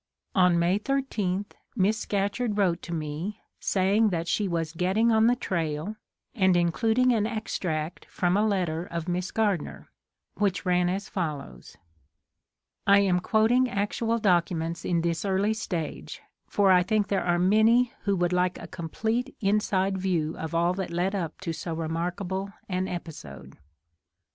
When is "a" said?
8.35-8.43, 18.59-18.65